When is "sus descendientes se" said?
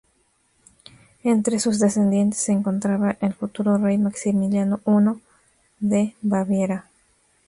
1.59-2.51